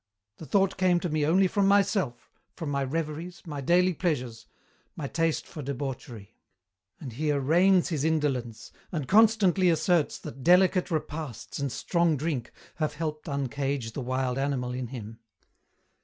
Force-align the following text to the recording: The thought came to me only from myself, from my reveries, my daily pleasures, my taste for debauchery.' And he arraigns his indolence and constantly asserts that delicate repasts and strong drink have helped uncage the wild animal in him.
The 0.37 0.47
thought 0.47 0.77
came 0.77 0.99
to 1.01 1.09
me 1.11 1.27
only 1.27 1.47
from 1.47 1.67
myself, 1.67 2.31
from 2.55 2.71
my 2.71 2.83
reveries, 2.83 3.43
my 3.45 3.61
daily 3.61 3.93
pleasures, 3.93 4.47
my 4.95 5.05
taste 5.07 5.45
for 5.45 5.61
debauchery.' 5.61 6.33
And 6.99 7.13
he 7.13 7.29
arraigns 7.31 7.89
his 7.89 8.03
indolence 8.03 8.71
and 8.91 9.07
constantly 9.07 9.69
asserts 9.69 10.17
that 10.17 10.41
delicate 10.41 10.89
repasts 10.89 11.59
and 11.59 11.71
strong 11.71 12.17
drink 12.17 12.51
have 12.77 12.95
helped 12.95 13.27
uncage 13.27 13.93
the 13.93 14.01
wild 14.01 14.39
animal 14.39 14.71
in 14.73 14.87
him. 14.87 15.19